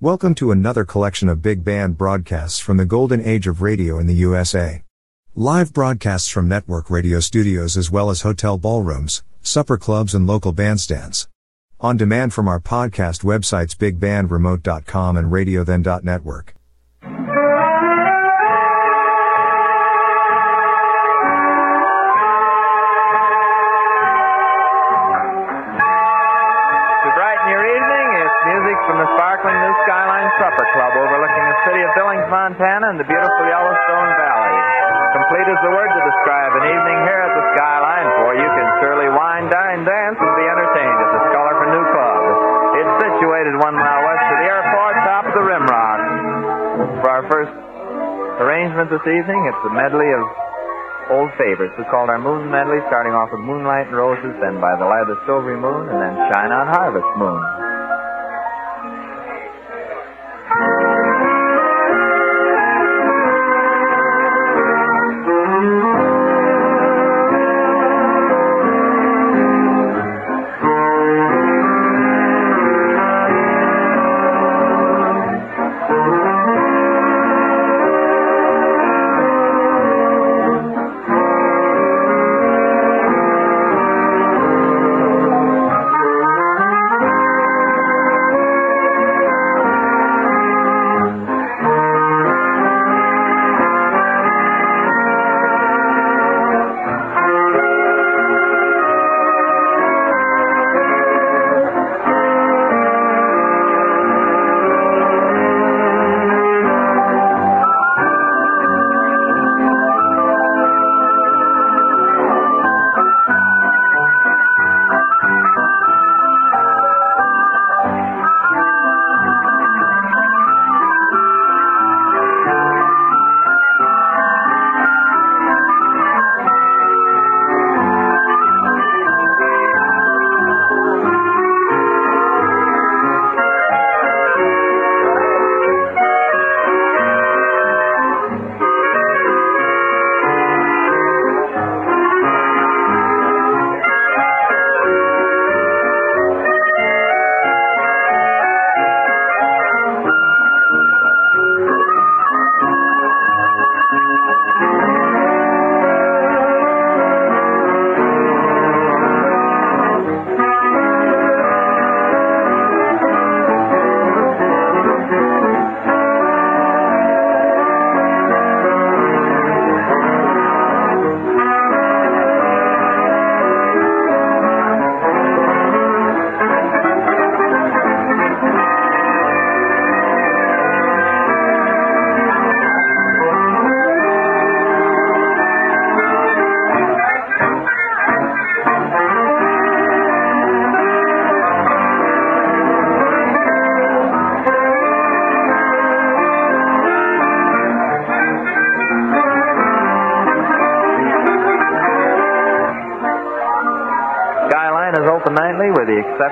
[0.00, 4.06] Welcome to another collection of big band broadcasts from the golden age of radio in
[4.06, 4.84] the USA.
[5.34, 10.54] Live broadcasts from network radio studios as well as hotel ballrooms, supper clubs and local
[10.54, 11.26] bandstands.
[11.80, 16.57] On demand from our podcast websites bigbandremote.com and radiothen.network.
[32.58, 34.56] Montana and the beautiful Yellowstone Valley.
[35.14, 38.68] Complete is the word to describe an evening here at the Skyline, for you can
[38.82, 42.20] surely wine, dine, dance, and be entertained at the Scholar for New Club.
[42.82, 46.00] It's situated one mile west of the airport, top of the Rimrock.
[46.98, 47.54] For our first
[48.42, 50.26] arrangement this evening, it's a medley of
[51.14, 51.78] old favorites.
[51.78, 55.06] We called our moon medley, starting off with Moonlight and Roses, then By the Light
[55.06, 57.67] of the Silvery Moon, and then Shine on Harvest Moon.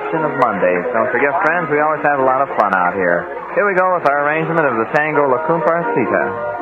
[0.07, 0.87] Exception of Mondays.
[0.95, 3.27] Don't forget, friends, we always have a lot of fun out here.
[3.59, 6.56] Here we go with our arrangement of the tango La Cumparsita.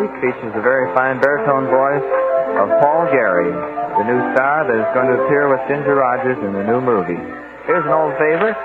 [0.00, 2.08] Week features the very fine baritone voice
[2.56, 6.56] of Paul Gary, the new star that is going to appear with Ginger Rogers in
[6.56, 7.20] the new movie.
[7.68, 8.56] Here's an old favorite,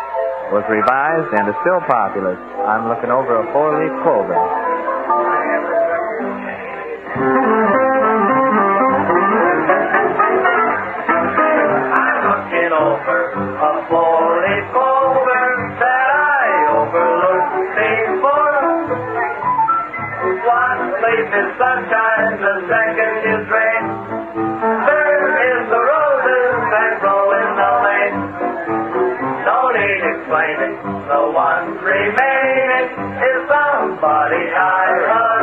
[0.55, 2.39] was revised and is still popular.
[2.63, 4.64] I'm looking over a four-leaf clover.
[30.85, 35.34] The one remaining is somebody I adore.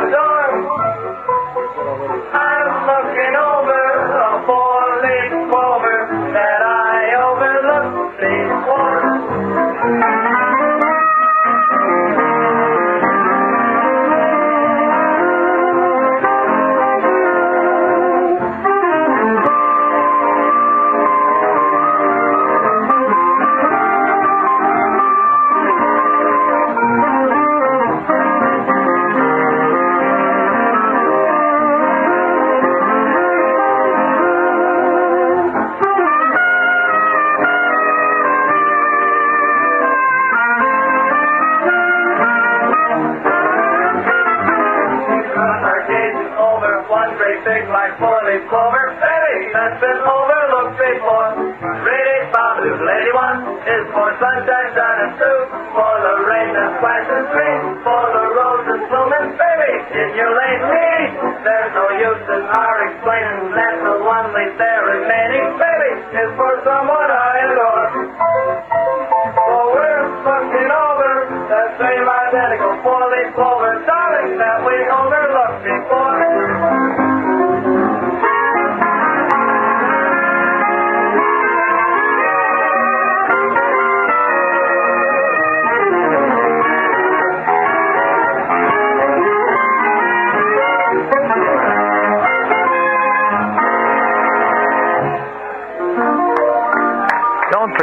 [62.11, 66.52] Explaining that the one leaf there remaining, baby, is for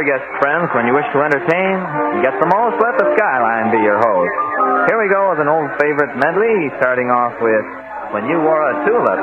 [0.01, 1.77] forget, friends, when you wish to entertain,
[2.17, 4.33] you get the most, let the skyline be your host.
[4.89, 7.61] Here we go with an old favorite medley, starting off with
[8.09, 9.21] When You Wore a Tulip.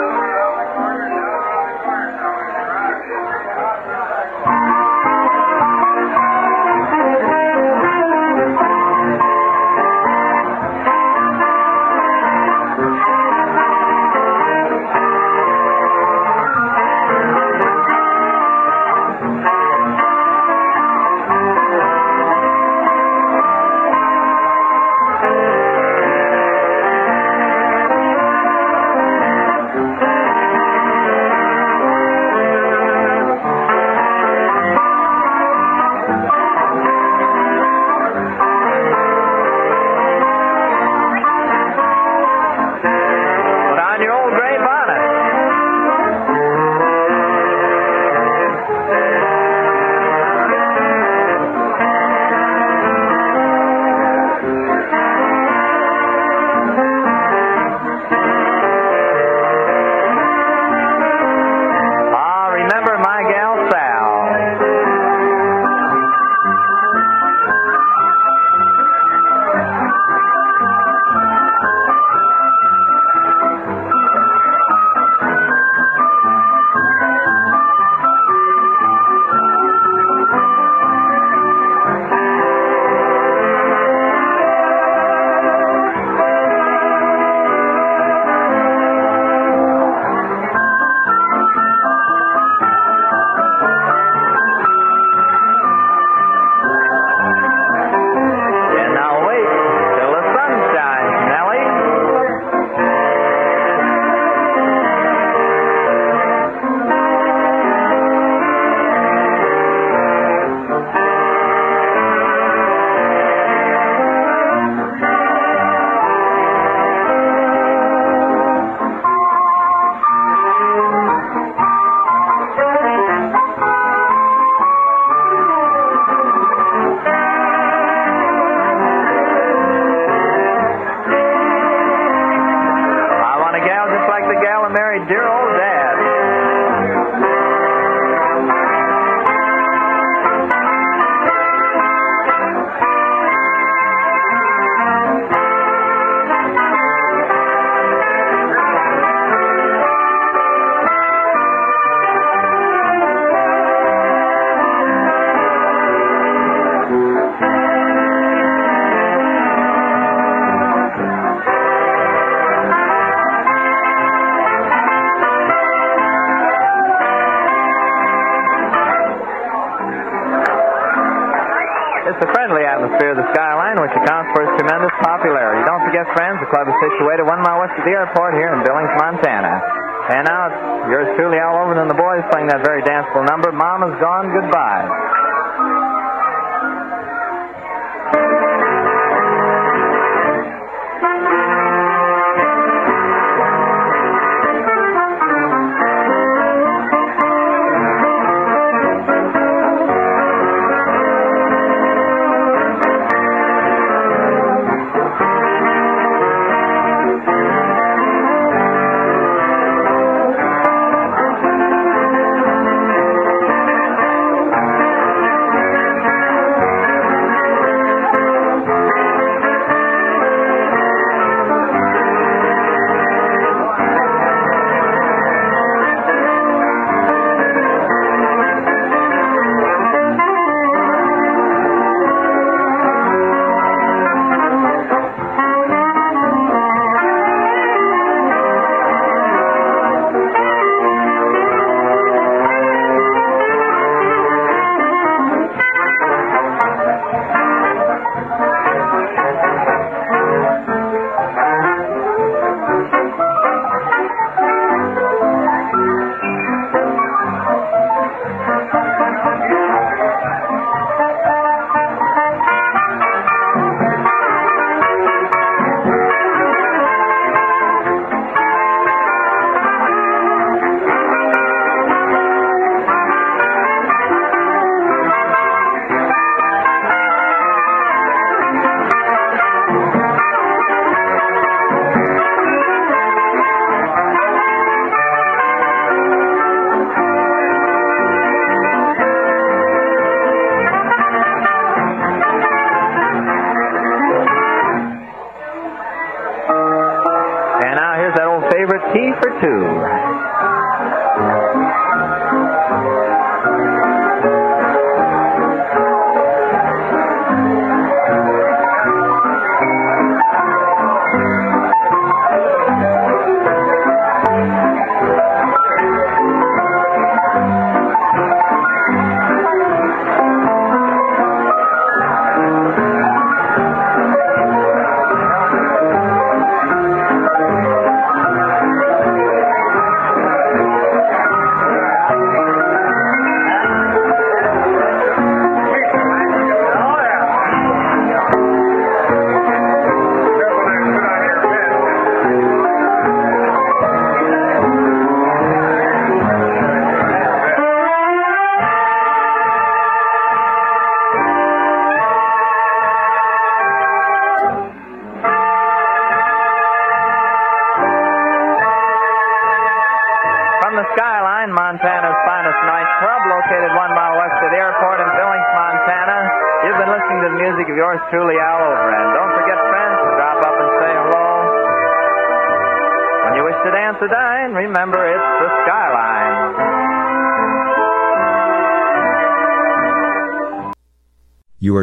[177.88, 179.64] The airport here in Billings, Montana.
[180.12, 183.96] And now yours truly, Al Overton and the boys playing that very danceable number, Mama's
[183.96, 184.57] Gone Goodbye.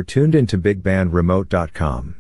[0.08, 2.16] Tuned into BigBandRemote.com.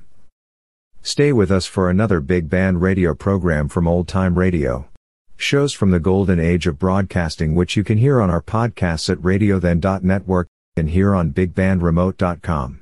[1.01, 4.89] Stay with us for another Big Band radio program from Old Time Radio.
[5.38, 9.20] Shows from the golden age of broadcasting which you can hear on our podcasts at
[9.20, 12.82] radiothen.network and here on BigBandRemote.com.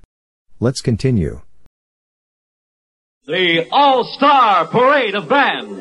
[0.59, 1.41] Let's continue.
[3.25, 5.79] The All-Star Parade of Bands.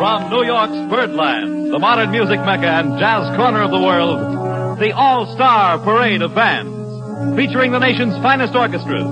[0.00, 4.92] From New York's Birdland, the modern music mecca and jazz corner of the world, the
[4.96, 9.04] All-Star Parade of Bands, featuring the nation's finest orchestras.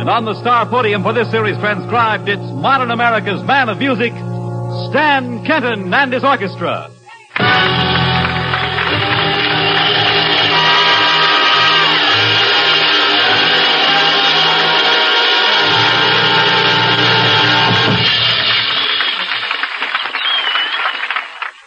[0.00, 4.14] And on the star podium for this series transcribed, it's modern America's man of music,
[4.88, 6.88] Stan Kenton and his orchestra.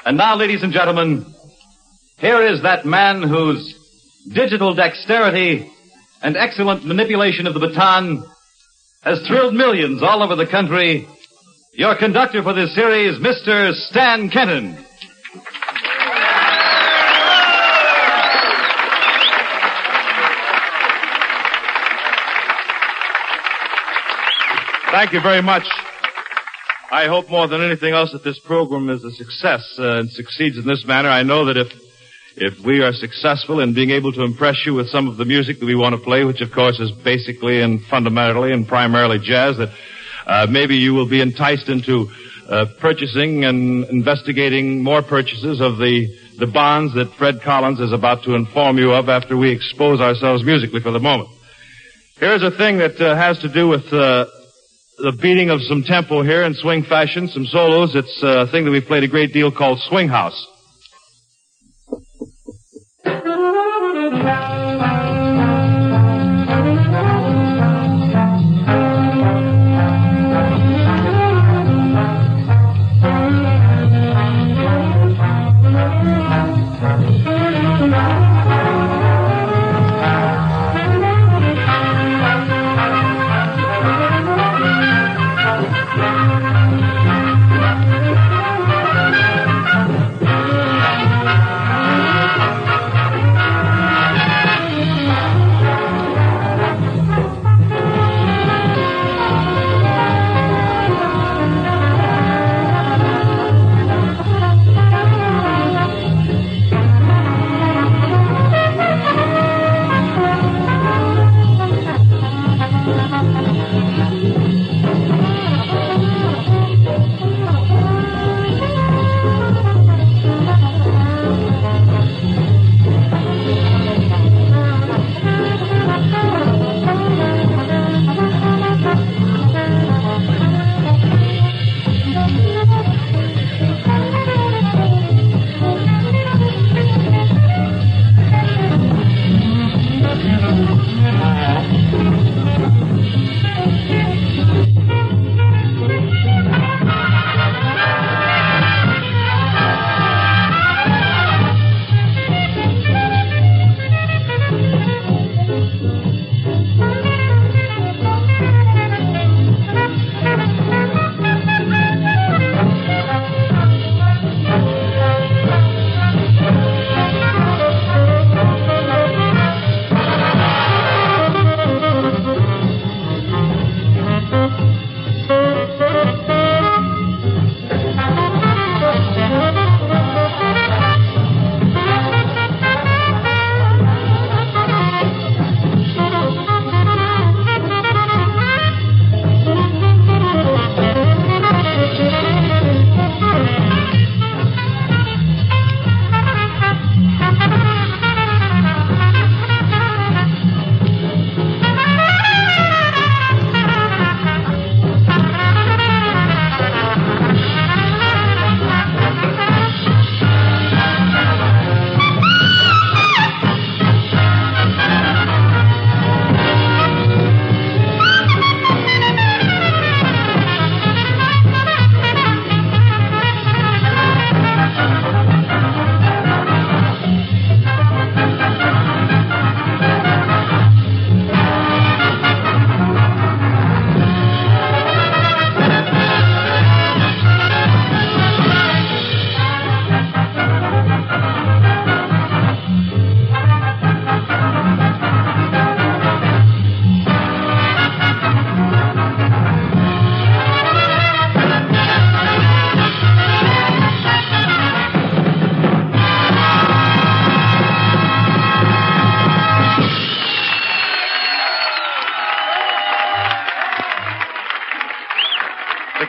[0.05, 1.25] And now, ladies and gentlemen,
[2.19, 3.73] here is that man whose
[4.31, 5.71] digital dexterity
[6.21, 8.23] and excellent manipulation of the baton
[9.01, 11.07] has thrilled millions all over the country.
[11.73, 13.73] Your conductor for this series, Mr.
[13.73, 14.77] Stan Kenton.
[24.91, 25.63] Thank you very much.
[26.91, 30.57] I hope more than anything else that this program is a success uh, and succeeds
[30.57, 31.09] in this manner.
[31.09, 31.73] I know that if
[32.37, 35.59] if we are successful in being able to impress you with some of the music
[35.59, 39.57] that we want to play, which of course is basically and fundamentally and primarily jazz,
[39.57, 39.69] that
[40.27, 42.09] uh, maybe you will be enticed into
[42.49, 48.23] uh, purchasing and investigating more purchases of the the bonds that Fred Collins is about
[48.23, 51.29] to inform you of after we expose ourselves musically for the moment.
[52.19, 54.25] Here's a thing that uh, has to do with uh,
[54.97, 57.95] the beating of some tempo here in swing fashion, some solos.
[57.95, 60.47] It's a thing that we've played a great deal called Swing House.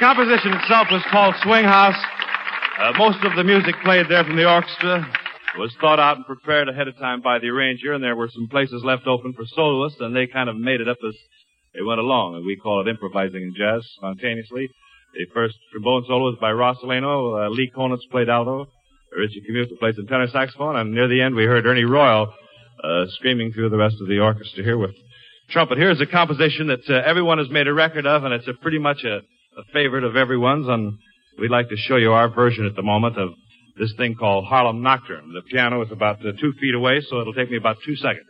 [0.07, 1.99] Composition itself was called Swing House.
[2.79, 5.05] Uh, most of the music played there from the orchestra
[5.59, 8.47] was thought out and prepared ahead of time by the arranger, and there were some
[8.47, 11.17] places left open for soloists, and they kind of made it up as
[11.75, 12.37] they went along.
[12.37, 14.71] And we call it improvising in jazz spontaneously.
[15.15, 17.45] The first trombone solo was by Rosolino.
[17.45, 18.69] Uh, Lee Konitz played alto.
[19.11, 22.33] Richie Kamuca played some tenor saxophone, and near the end we heard Ernie Royal
[22.85, 24.95] uh, screaming through the rest of the orchestra here with
[25.51, 25.79] trumpet.
[25.79, 28.79] Here's a composition that uh, everyone has made a record of, and it's a pretty
[28.79, 29.23] much a,
[29.57, 30.99] a favorite of everyone's, and
[31.39, 33.31] we'd like to show you our version at the moment of
[33.79, 35.33] this thing called Harlem Nocturne.
[35.33, 38.27] The piano is about uh, two feet away, so it'll take me about two seconds.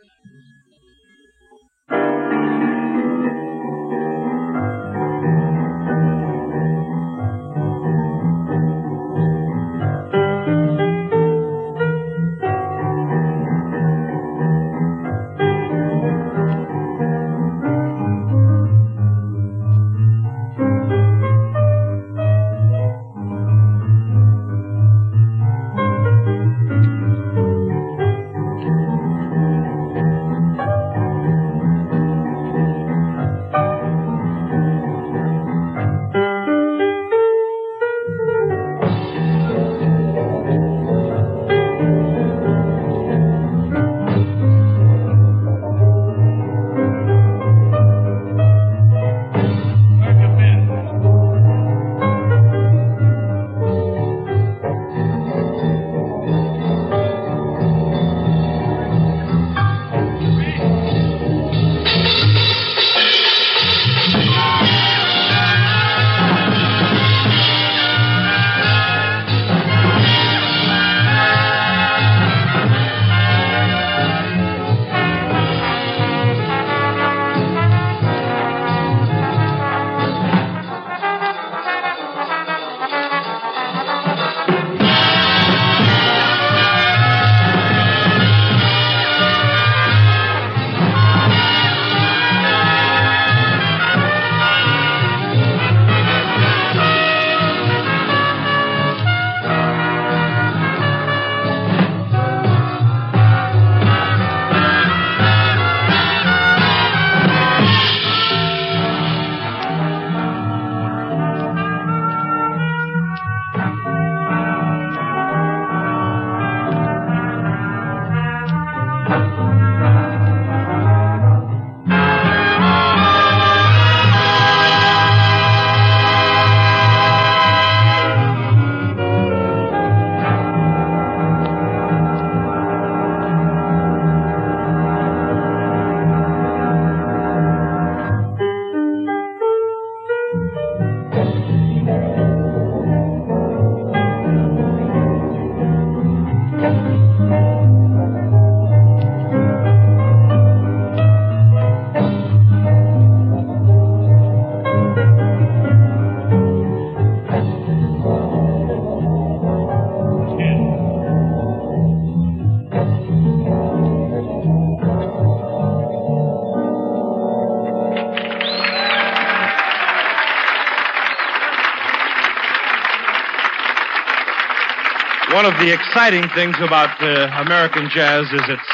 [175.37, 178.69] One of the exciting things about uh, American jazz is its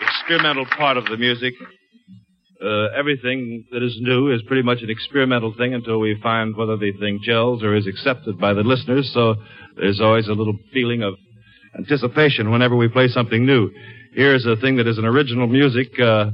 [0.00, 1.54] experimental part of the music.
[2.60, 6.76] Uh, everything that is new is pretty much an experimental thing until we find whether
[6.76, 9.08] the thing gels or is accepted by the listeners.
[9.14, 9.36] So
[9.76, 11.14] there's always a little feeling of
[11.78, 13.70] anticipation whenever we play something new.
[14.14, 16.32] Here's a thing that is an original music uh,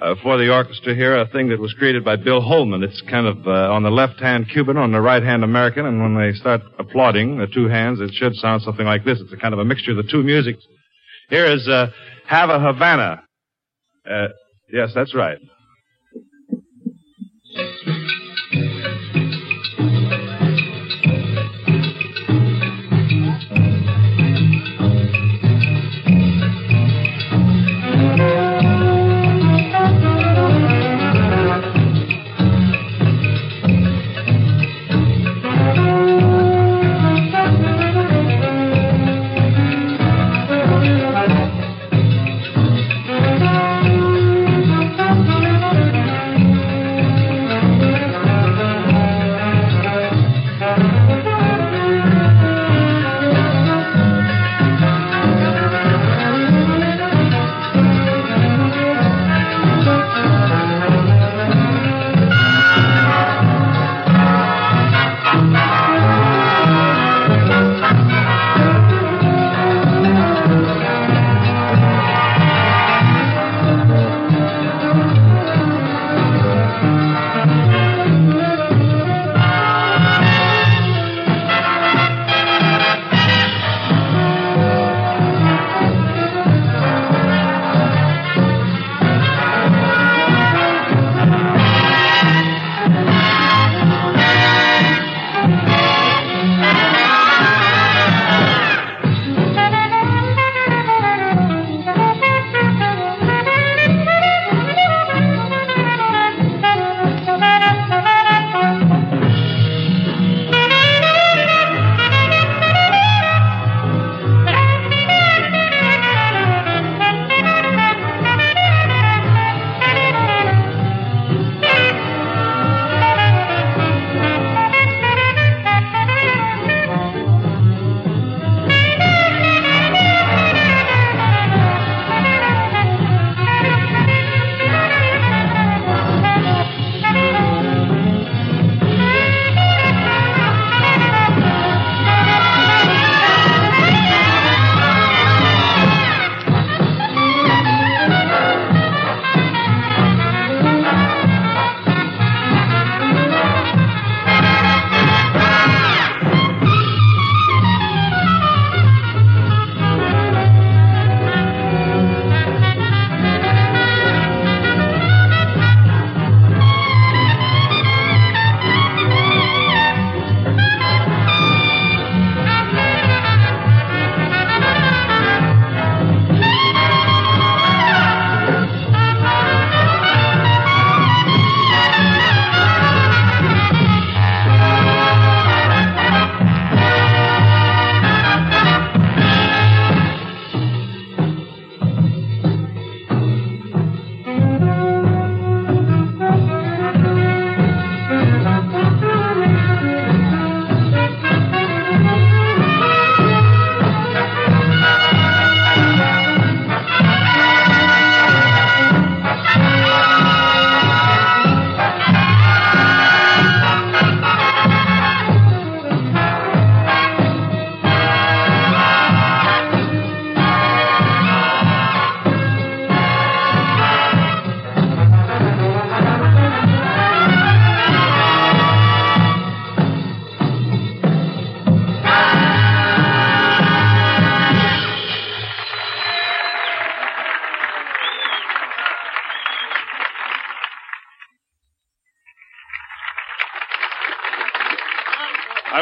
[0.00, 2.82] uh, for the orchestra here, a thing that was created by Bill Holman.
[2.82, 6.00] It's kind of uh, on the left hand Cuban, on the right hand American, and
[6.00, 9.20] when they start applauding the two hands, it should sound something like this.
[9.20, 10.64] It's a kind of a mixture of the two musics.
[11.30, 11.86] Here is uh,
[12.26, 13.22] Have a Havana.
[14.08, 14.28] Uh,
[14.70, 15.38] yes, that's right.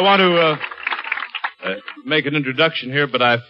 [0.02, 3.40] Want to uh, uh, make an introduction here, but I've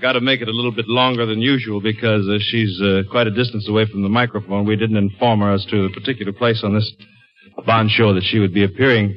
[0.00, 3.26] got to make it a little bit longer than usual because uh, she's uh, quite
[3.26, 4.64] a distance away from the microphone.
[4.64, 6.90] We didn't inform her as to the particular place on this
[7.66, 9.16] Bond show that she would be appearing.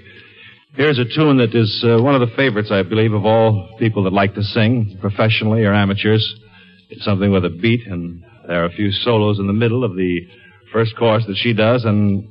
[0.74, 4.04] Here's a tune that is uh, one of the favorites, I believe, of all people
[4.06, 6.36] that like to sing, professionally or amateurs.
[6.90, 9.96] It's something with a beat, and there are a few solos in the middle of
[9.96, 10.28] the
[10.72, 12.28] first chorus that she does, and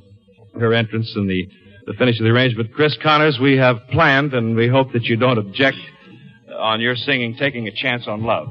[0.59, 1.47] her entrance in the
[1.85, 2.73] the finish of the arrangement.
[2.73, 5.77] Chris Connors, we have planned, and we hope that you don't object,
[6.49, 8.47] uh, on your singing Taking a Chance on Love.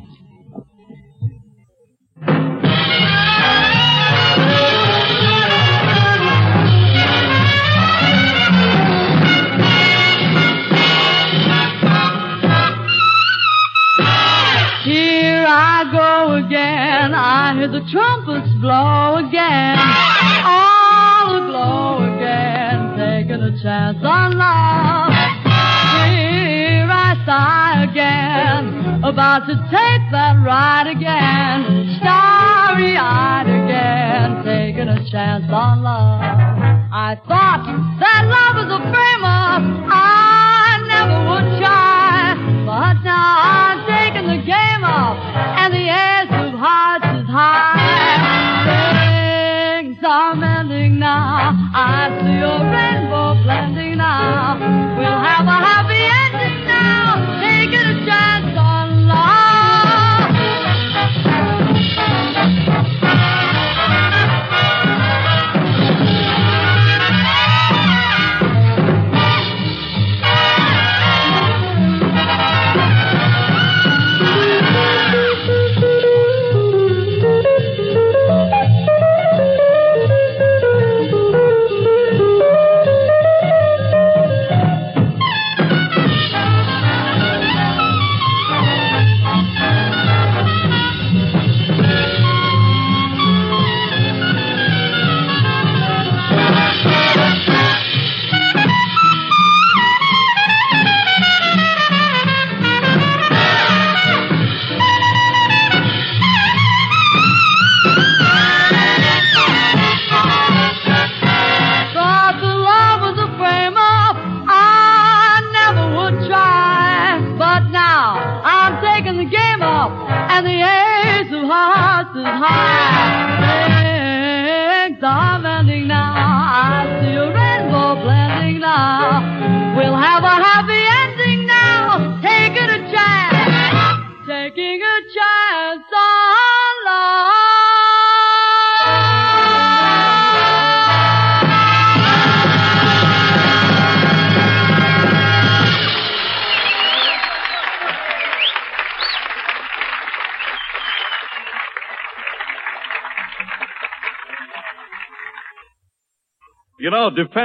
[14.85, 17.15] Here I go again.
[17.15, 19.79] I hear the trumpets blow again.
[20.45, 22.12] All aglow.
[23.33, 25.09] Taking a chance on love.
[26.13, 29.01] Here I sigh again.
[29.03, 31.97] About to take that ride again.
[31.97, 34.45] Starry eyed again.
[34.45, 36.21] Taking a chance on love.
[36.93, 37.65] I thought
[38.05, 39.81] that love was a famous.
[39.89, 42.37] I never would try.
[42.69, 45.17] But now I'm taking the game up.
[45.57, 47.81] And the ace of hearts is high.
[49.81, 51.57] Things are mending now.
[51.75, 52.92] I see a rainbow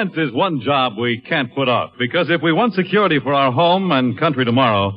[0.05, 3.51] defense is one job we can't put off because if we want security for our
[3.51, 4.91] home and country tomorrow,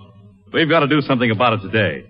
[0.52, 2.04] we've got to do something about it today.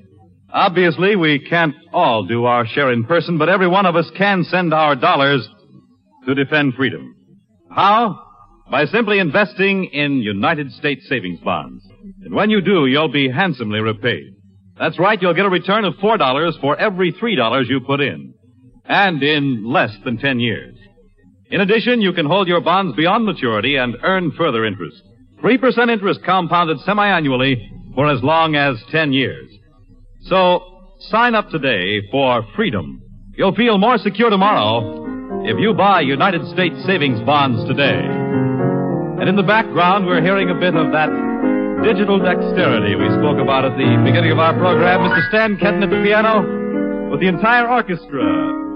[0.53, 4.42] Obviously, we can't all do our share in person, but every one of us can
[4.44, 5.48] send our dollars
[6.26, 7.14] to defend freedom.
[7.70, 8.18] How?
[8.68, 11.85] By simply investing in United States savings bonds.
[12.24, 14.35] And when you do, you'll be handsomely repaid.
[14.79, 18.35] That's right, you'll get a return of $4 for every $3 you put in.
[18.85, 20.80] And in less than 10 years.
[21.51, 25.03] In addition, you can hold your bonds beyond maturity and earn further interest.
[25.43, 29.51] 3% interest compounded semi-annually for as long as 10 years.
[30.27, 30.63] So,
[31.09, 33.03] sign up today for freedom.
[33.35, 37.99] You'll feel more secure tomorrow if you buy United States savings bonds today.
[39.19, 41.11] And in the background, we're hearing a bit of that
[41.83, 45.01] digital dexterity we spoke about at the beginning of our program.
[45.01, 45.29] Mr.
[45.31, 48.70] Stan Kenton at the piano with the entire orchestra.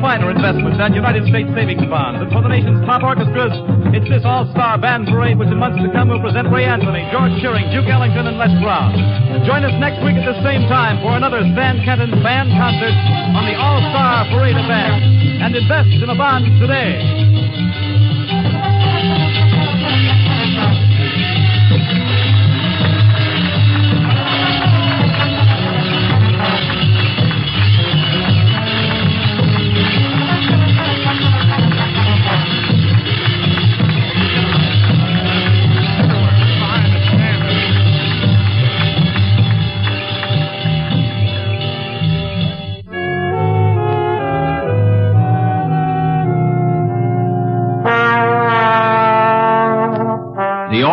[0.00, 2.24] Finer investment than United States savings bonds.
[2.24, 3.52] And for the nation's top orchestras,
[3.92, 7.36] it's this all-star band parade which in months to come will present Ray Anthony, George
[7.44, 8.96] Shearing, Duke Ellington, and Les Brown.
[9.44, 12.96] Join us next week at the same time for another Stan Kenton band concert
[13.36, 15.04] on the All-Star Parade Bands.
[15.44, 17.29] And invest in a bond today.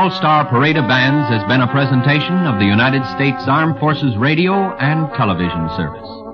[0.07, 4.15] All Star Parade of Bands has been a presentation of the United States Armed Forces
[4.15, 6.26] Radio and Television Service.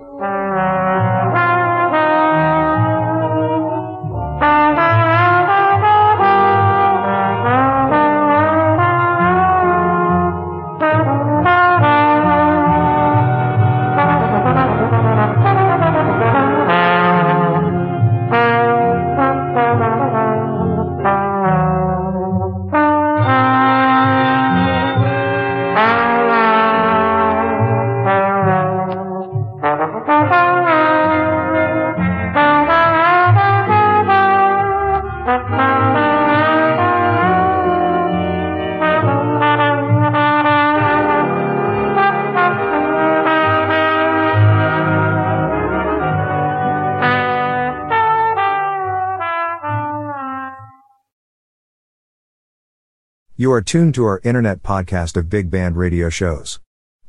[53.35, 56.59] You are tuned to our internet podcast of Big Band radio shows.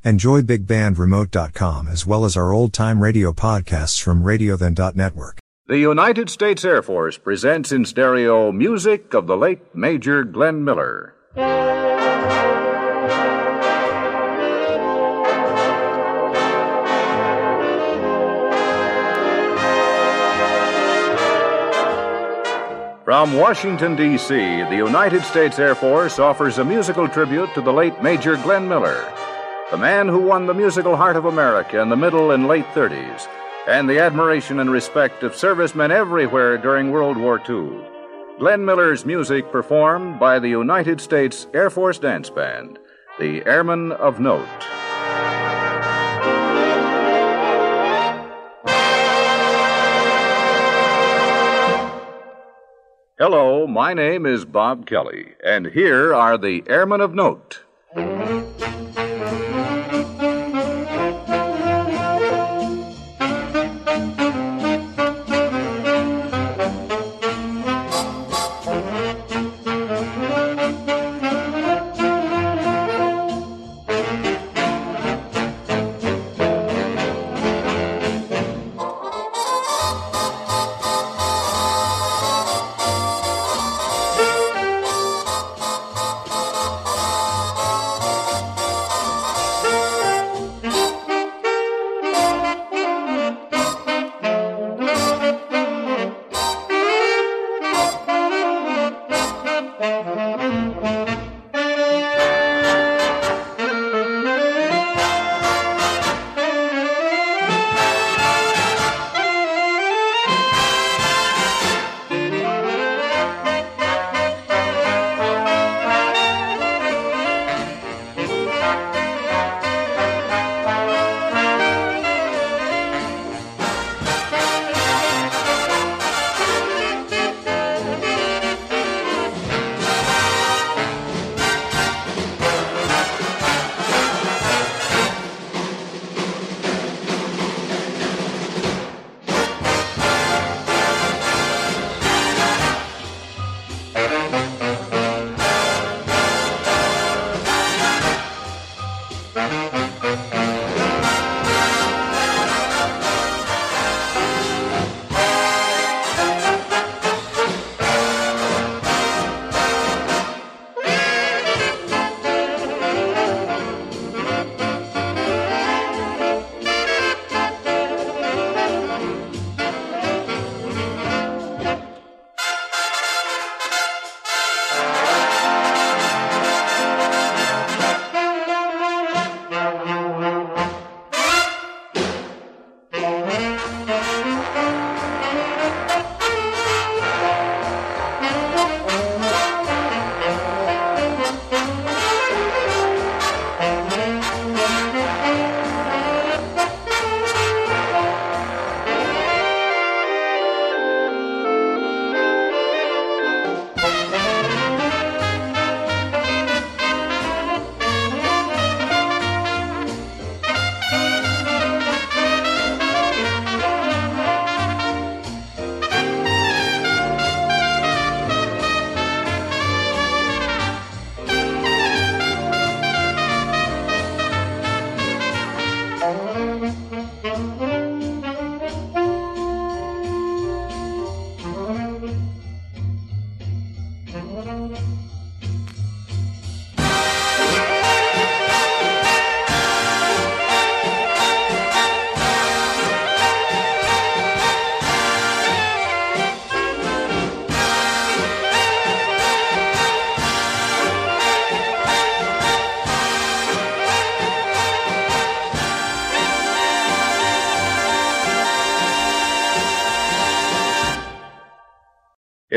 [0.02, 5.38] Enjoy bigbandremote.com as well as our old time radio podcasts from radiothen.network.
[5.66, 11.14] The United States Air Force presents in stereo music of the late Major Glenn Miller.
[23.14, 28.02] From Washington, D.C., the United States Air Force offers a musical tribute to the late
[28.02, 29.08] Major Glenn Miller,
[29.70, 33.28] the man who won the musical heart of America in the middle and late 30s,
[33.68, 37.86] and the admiration and respect of servicemen everywhere during World War II.
[38.40, 42.80] Glenn Miller's music performed by the United States Air Force Dance Band,
[43.20, 44.48] the Airmen of Note.
[53.16, 57.62] Hello, my name is Bob Kelly, and here are the Airmen of Note.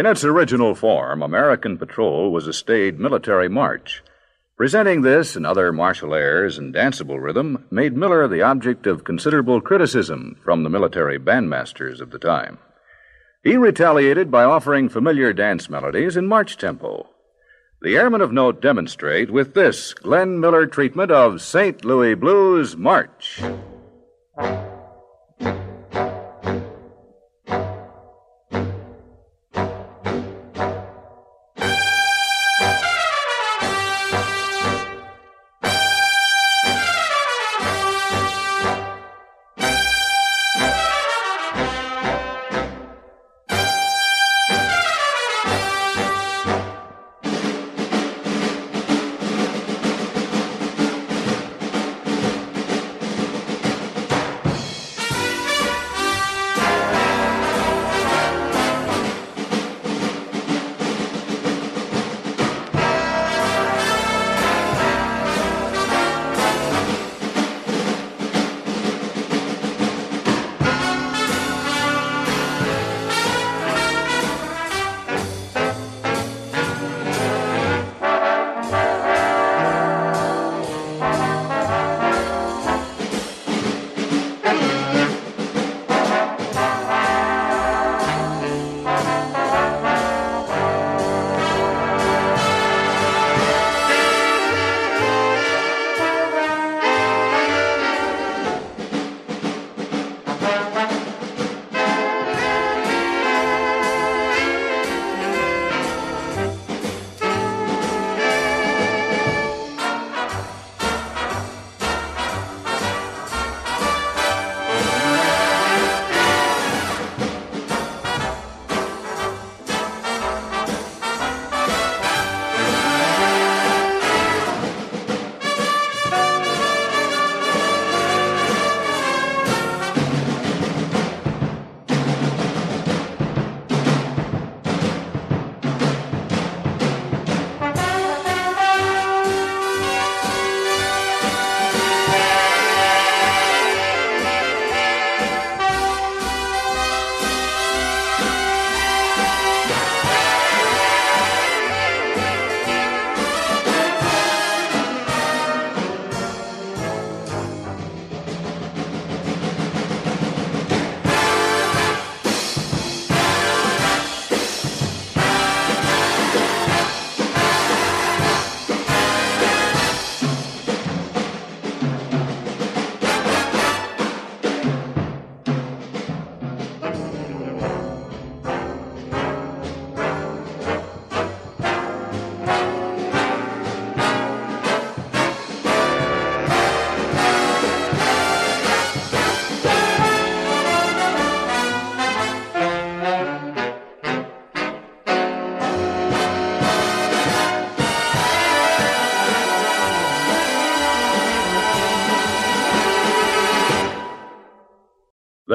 [0.08, 4.04] Its original form, American Patrol was a staid military march.
[4.58, 9.62] Presenting this and other martial airs and danceable rhythm made Miller the object of considerable
[9.62, 12.58] criticism from the military bandmasters of the time.
[13.44, 17.08] He retaliated by offering familiar dance melodies in march tempo.
[17.82, 21.86] The Airmen of Note demonstrate with this Glenn Miller treatment of St.
[21.86, 23.40] Louis Blues March.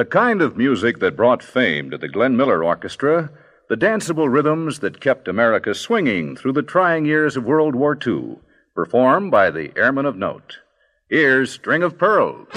[0.03, 3.31] The kind of music that brought fame to the Glenn Miller Orchestra,
[3.69, 8.39] the danceable rhythms that kept America swinging through the trying years of World War II,
[8.75, 10.57] performed by the Airmen of Note.
[11.09, 12.49] Here's String of Pearls.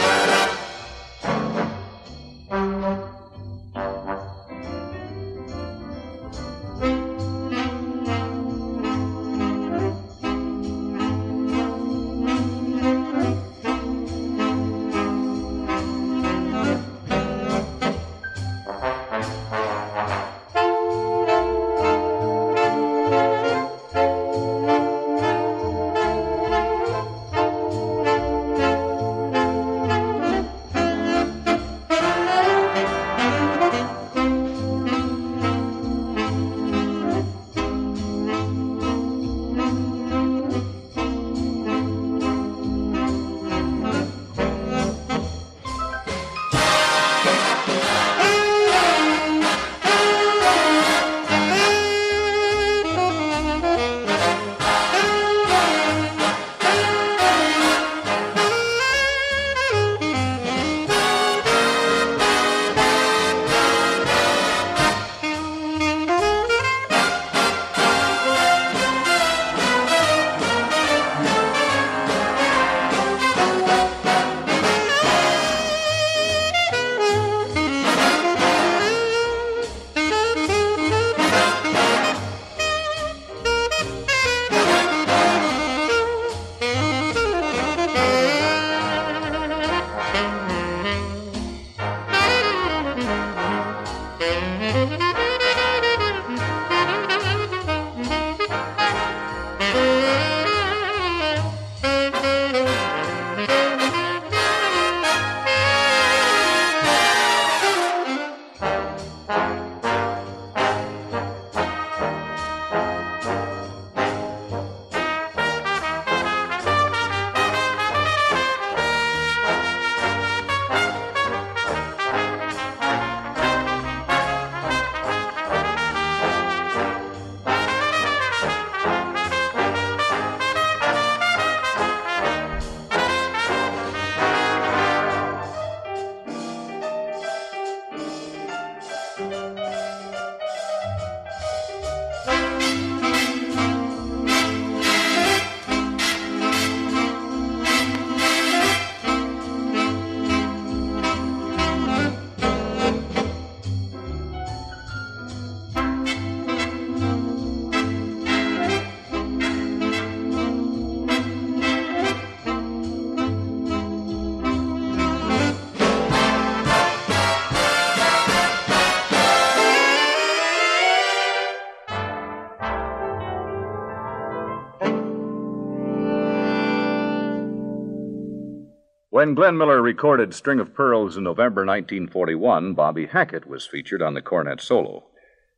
[179.26, 184.14] When Glenn Miller recorded String of Pearls in November 1941, Bobby Hackett was featured on
[184.14, 185.06] the cornet solo.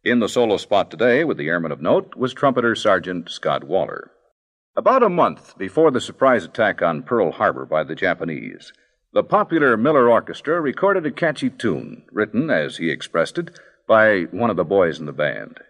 [0.02, 4.10] In the solo spot today, with the airman of note, was trumpeter Sergeant Scott Waller.
[4.74, 8.72] About a month before the surprise attack on Pearl Harbor by the Japanese,
[9.12, 14.48] the popular Miller Orchestra recorded a catchy tune, written, as he expressed it, by one
[14.48, 15.60] of the boys in the band.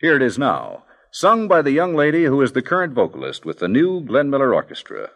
[0.00, 3.58] Here it is now, sung by the young lady who is the current vocalist with
[3.58, 5.10] the new Glenn Miller Orchestra,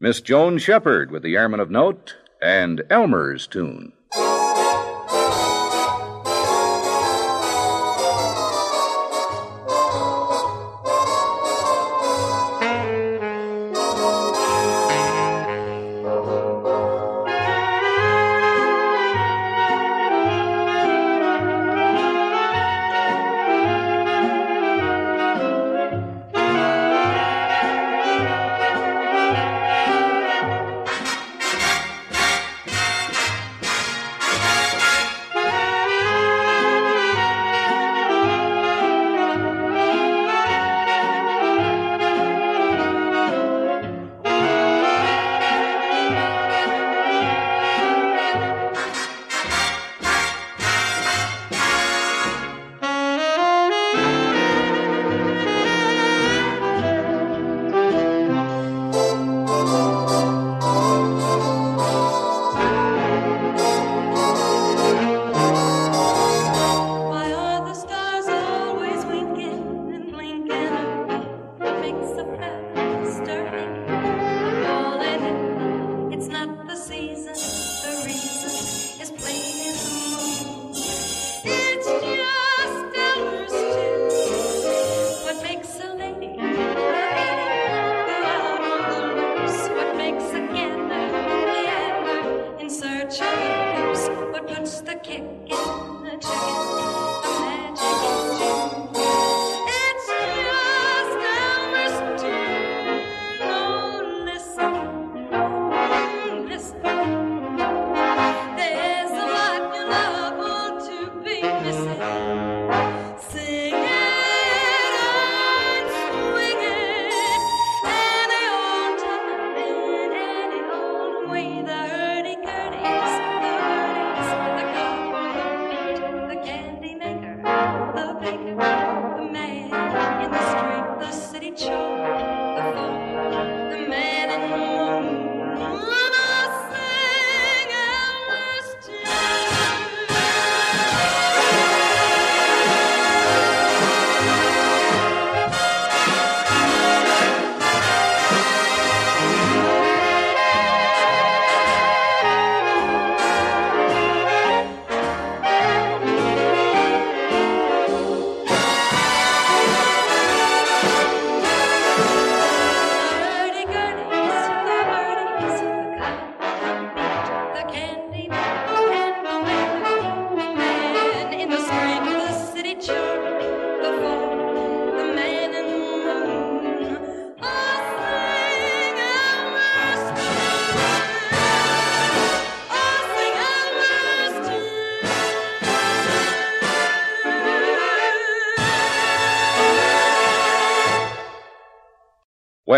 [0.00, 3.92] Miss Joan Shepard with the Airman of Note and Elmer's tune.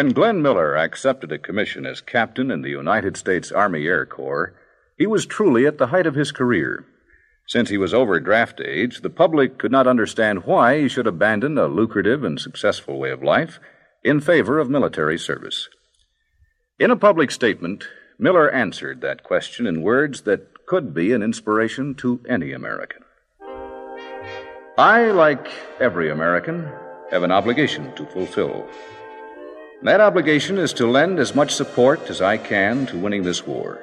[0.01, 4.55] When Glenn Miller accepted a commission as captain in the United States Army Air Corps,
[4.97, 6.87] he was truly at the height of his career.
[7.47, 11.59] Since he was over draft age, the public could not understand why he should abandon
[11.59, 13.61] a lucrative and successful way of life
[14.03, 15.69] in favor of military service.
[16.79, 17.87] In a public statement,
[18.19, 23.03] Miller answered that question in words that could be an inspiration to any American.
[24.79, 25.47] I, like
[25.79, 26.73] every American,
[27.11, 28.67] have an obligation to fulfill.
[29.83, 33.79] That obligation is to lend as much support as I can to winning this war.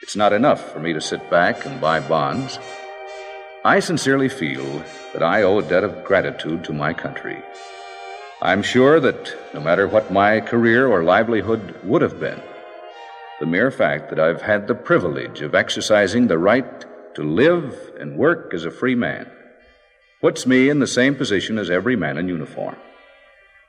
[0.00, 2.58] It's not enough for me to sit back and buy bonds.
[3.62, 4.82] I sincerely feel
[5.12, 7.42] that I owe a debt of gratitude to my country.
[8.40, 12.40] I'm sure that no matter what my career or livelihood would have been,
[13.38, 16.86] the mere fact that I've had the privilege of exercising the right
[17.16, 19.30] to live and work as a free man
[20.22, 22.76] puts me in the same position as every man in uniform.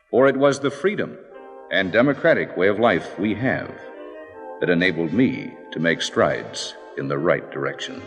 [0.10, 1.18] For it was the freedom
[1.74, 3.74] and democratic way of life we have
[4.60, 8.00] that enabled me to make strides in the right direction.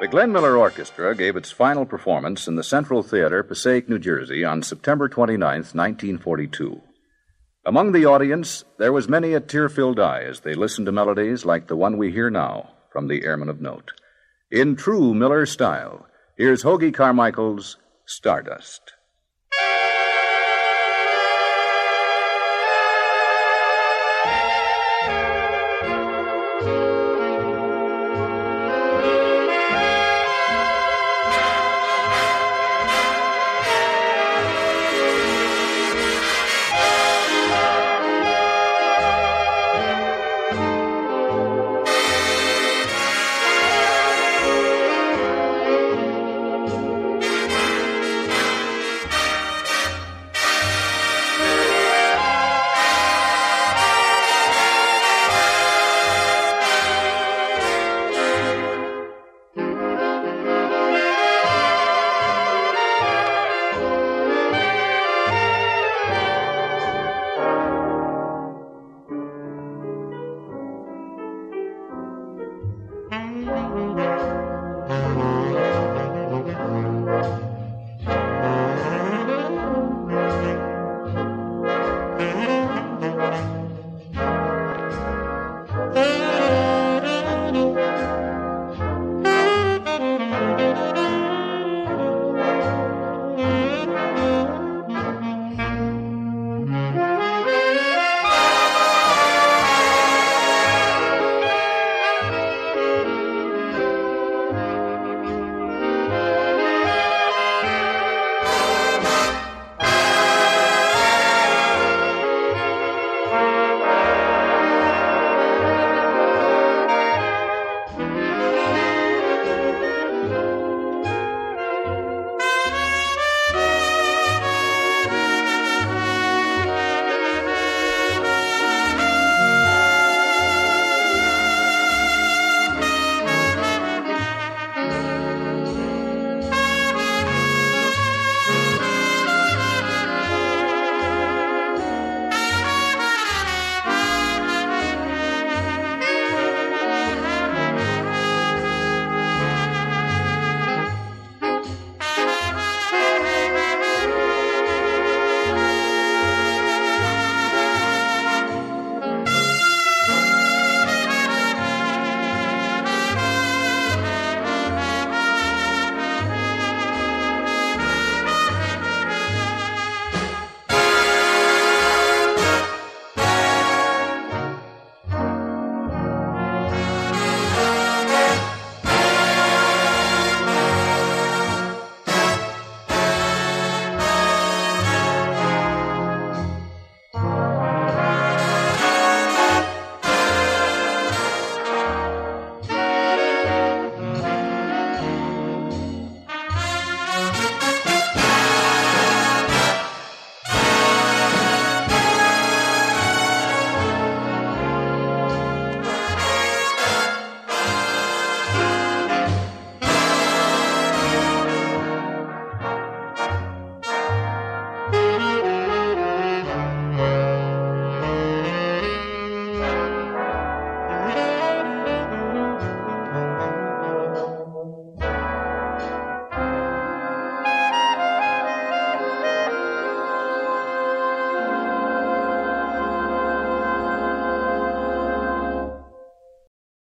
[0.00, 4.44] The Glenn Miller Orchestra gave its final performance in the Central Theater, Passaic, New Jersey,
[4.44, 6.82] on September 29, 1942.
[7.64, 11.44] Among the audience, there was many a tear filled eye as they listened to melodies
[11.44, 13.92] like the one we hear now from the Airman of Note.
[14.50, 18.94] In true Miller style, here's Hoagy Carmichael's Stardust.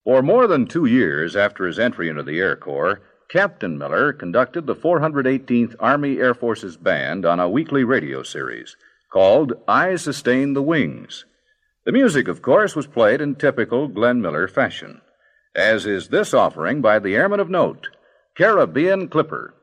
[0.05, 4.67] For more than two years after his entry into the Air Corps, Captain Miller conducted
[4.67, 8.77] the 418th Army Air Forces Band on a weekly radio series
[9.13, 11.25] called I Sustain the Wings.
[11.85, 15.03] The music, of course, was played in typical Glenn Miller fashion,
[15.55, 17.89] as is this offering by the Airman of Note,
[18.37, 19.55] Caribbean Clipper.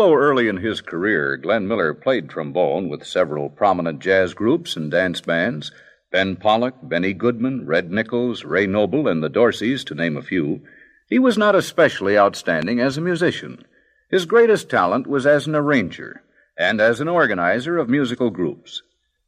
[0.00, 4.92] Although early in his career, Glenn Miller played trombone with several prominent jazz groups and
[4.92, 5.72] dance bands
[6.12, 10.60] Ben Pollack, Benny Goodman, Red Nichols, Ray Noble, and the Dorseys, to name a few,
[11.08, 13.64] he was not especially outstanding as a musician.
[14.08, 16.22] His greatest talent was as an arranger
[16.56, 18.84] and as an organizer of musical groups.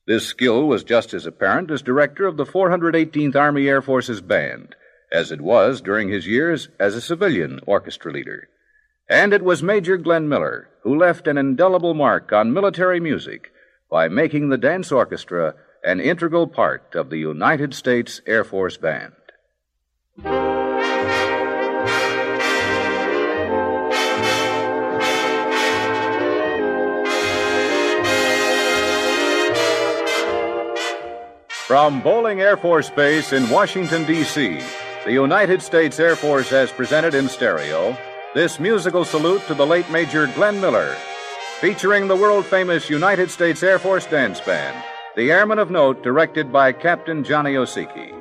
[0.07, 4.77] This skill was just as apparent as director of the 418th Army Air Force's band,
[5.11, 8.49] as it was during his years as a civilian orchestra leader.
[9.11, 13.53] And it was Major Glenn Miller who left an indelible mark on military music
[13.91, 19.13] by making the dance orchestra an integral part of the United States Air Force Band.
[31.67, 34.61] From Bolling Air Force Base in Washington, D.C.,
[35.05, 37.97] the United States Air Force has presented in stereo
[38.35, 40.95] this musical salute to the late Major Glenn Miller,
[41.59, 44.85] featuring the world famous United States Air Force Dance Band,
[45.17, 48.15] the Airmen of Note, directed by Captain Johnny Osiki.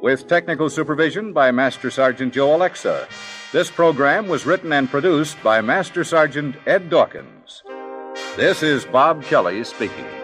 [0.00, 3.06] With technical supervision by Master Sergeant Joe Alexa,
[3.52, 7.62] this program was written and produced by Master Sergeant Ed Dawkins.
[8.36, 10.21] This is Bob Kelly speaking.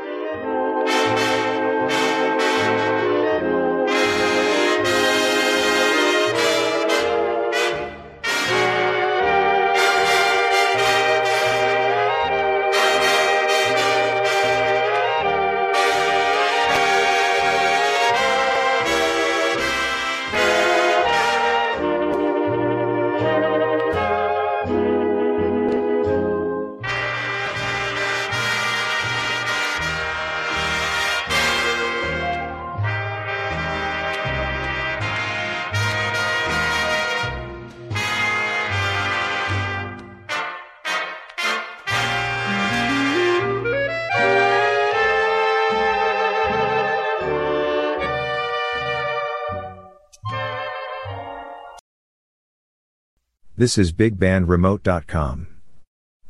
[53.58, 55.48] This is BigBandRemote.com.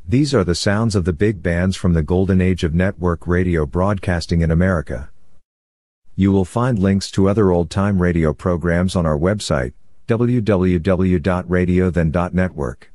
[0.08, 3.66] These are the sounds of the big bands from the golden age of network radio
[3.66, 5.10] broadcasting in America.
[6.16, 9.74] You will find links to other old time radio programs on our website,
[10.06, 12.92] www.radiothen.network.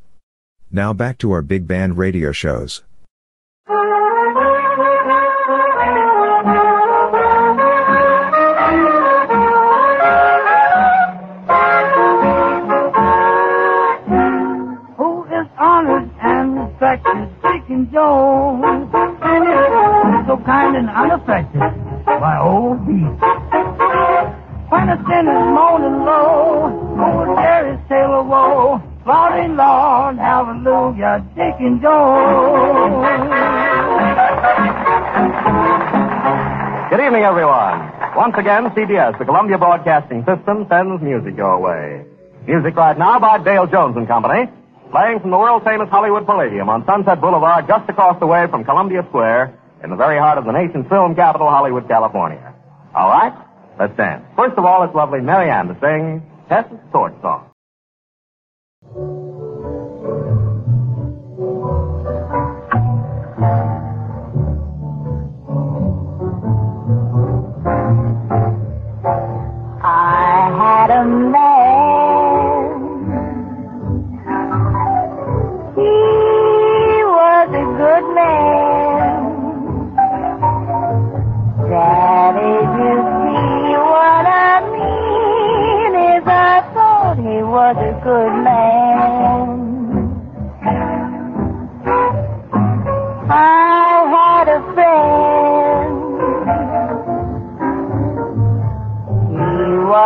[0.72, 2.82] Now back to our big band radio shows.
[17.92, 18.90] Jones?
[19.24, 21.62] And is so kind and unaffected
[22.06, 23.10] by old beef.
[24.70, 26.70] When a sinner's moaning low,
[28.24, 31.26] woe, Lord, hallelujah,
[31.82, 33.04] Jones.
[36.90, 37.92] Good evening, everyone.
[38.16, 42.06] Once again, CBS, the Columbia Broadcasting System, sends music your way.
[42.48, 44.48] Music right now by Dale Jones and Company,
[44.94, 48.64] playing from the world famous Hollywood Palladium on Sunset Boulevard, just across the way from
[48.64, 52.54] Columbia Square, in the very heart of the nation's film capital, Hollywood, California.
[52.94, 53.34] All right,
[53.80, 54.24] let's dance.
[54.38, 57.50] First of all, it's lovely Mary Ann to sing Tess's Torch Song.
[69.82, 71.53] I had a man.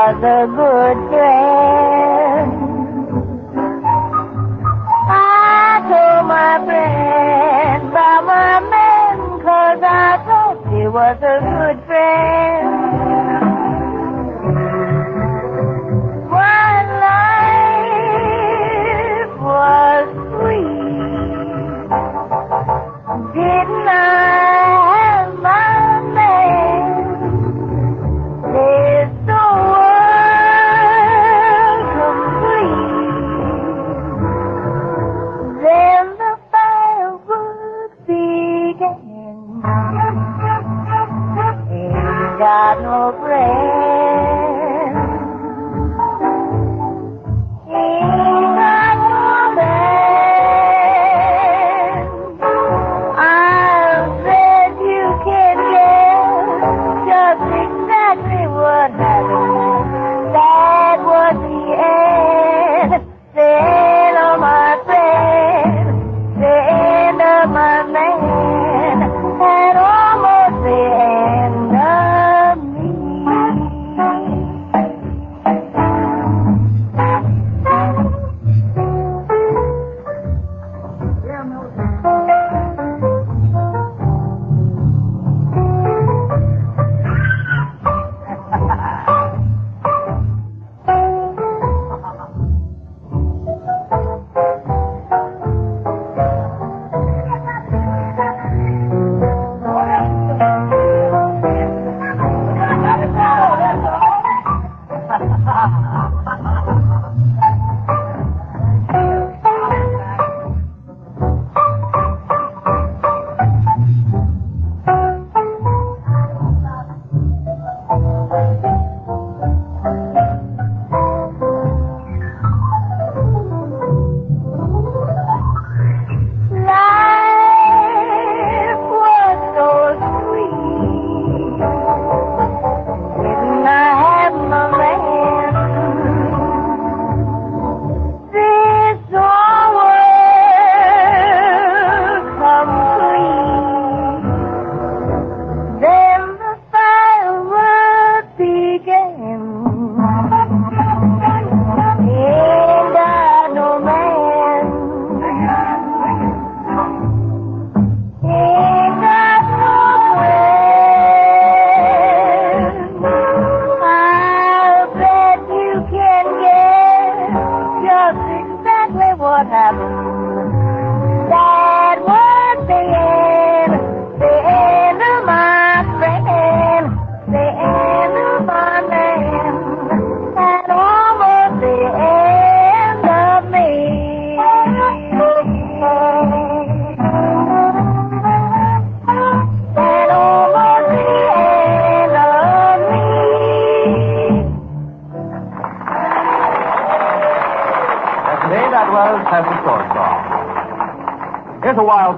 [0.07, 2.51] Was a good friend.
[5.09, 12.46] I told my friend about my man, cause I thought he was a good friend.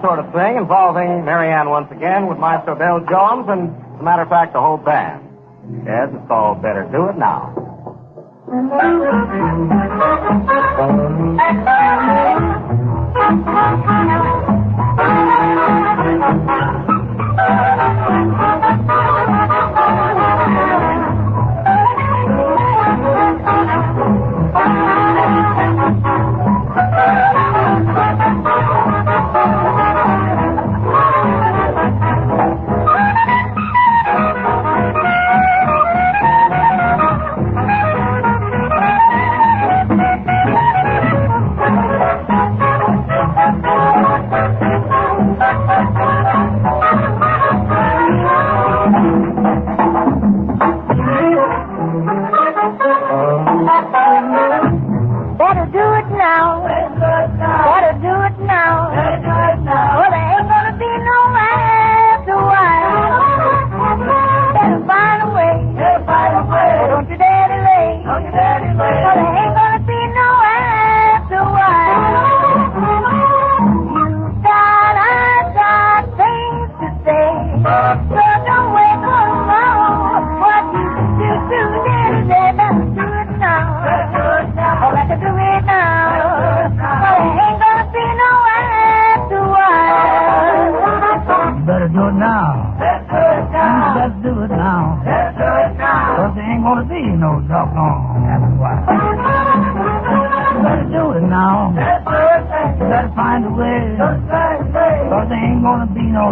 [0.10, 4.24] Sort of thing involving Marianne once again with Maestro Bill Jones and, as a matter
[4.24, 5.22] of fact, the whole band.
[5.86, 7.54] Yes, it's all Better Do It Now.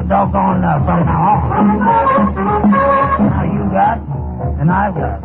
[0.07, 1.77] doggone love from now on.
[3.27, 3.97] Now you got,
[4.59, 5.19] and I've got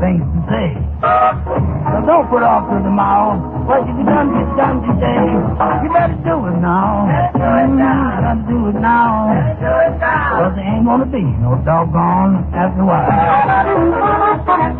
[0.00, 0.68] things to say.
[1.02, 3.36] So don't put off to tomorrow.
[3.68, 5.22] What you done, get done today.
[5.84, 7.06] You better do it now.
[7.36, 9.28] Mm, You better do it now.
[9.62, 13.12] Cause there ain't gonna be no doggone after a while.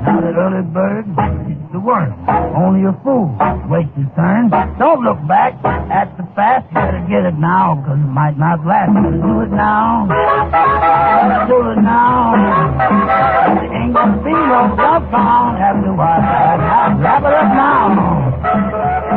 [0.02, 2.12] Now the early bird gets the worm.
[2.56, 3.30] Only a fool
[3.70, 4.50] waits his turn.
[4.78, 8.88] Don't look back at the You better get it now, cause it might not last.
[8.88, 10.08] Better do it now.
[10.08, 12.32] Better do it now.
[13.60, 16.24] There ain't gonna be no doggone after a while.
[16.24, 19.12] Now wrap it up now.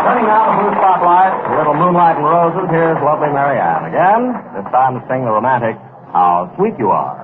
[0.00, 3.84] Turning now to Blue Spotlight, a little moonlight and roses, here's lovely Marianne.
[3.92, 5.76] Again, this time to sing the romantic
[6.16, 7.20] How Sweet You Are.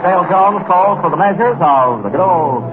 [0.00, 2.72] Dale Jones calls for the measures of the good old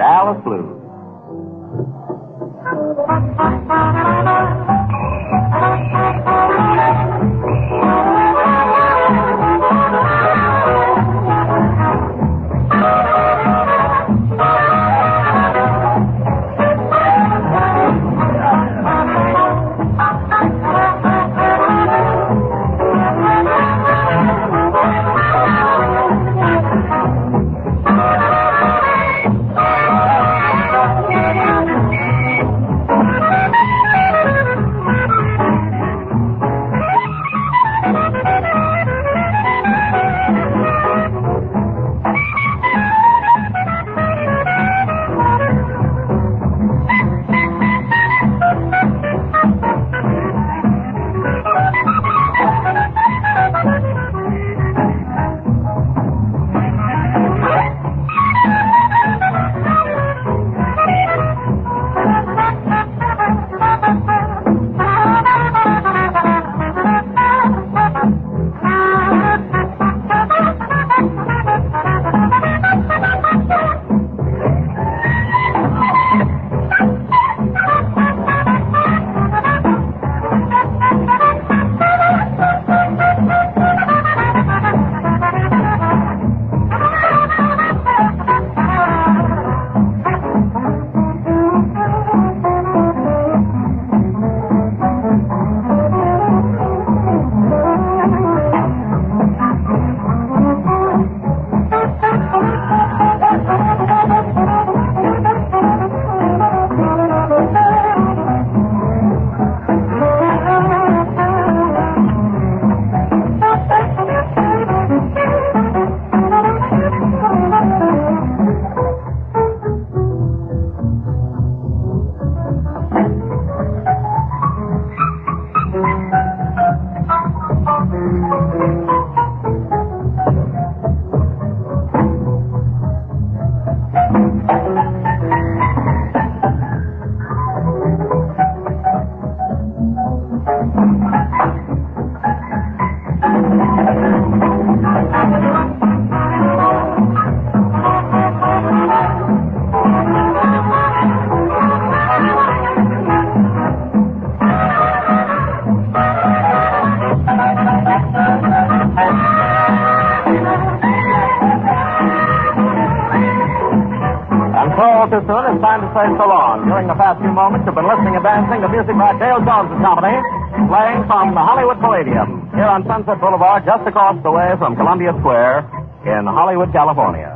[168.97, 170.17] Jones and Company,
[170.65, 175.13] playing from the Hollywood Palladium, here on Sunset Boulevard, just across the way from Columbia
[175.21, 175.69] Square
[176.01, 177.29] in Hollywood, California.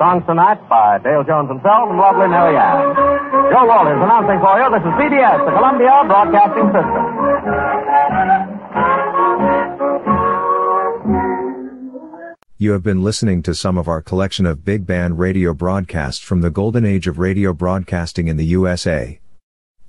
[0.00, 2.96] Songs tonight by Dale Jones himself and lovely Mary Ann.
[3.52, 7.04] Joe Walters announcing for you, this is CBS, the Columbia Broadcasting System.
[12.56, 16.40] You have been listening to some of our collection of big band radio broadcasts from
[16.40, 19.21] the golden age of radio broadcasting in the USA.